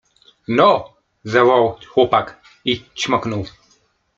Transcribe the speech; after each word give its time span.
—Noo!— 0.57 0.83
zawołał 1.23 1.77
chłopak 1.87 2.41
i 2.65 2.81
cmoknął. 2.95 3.45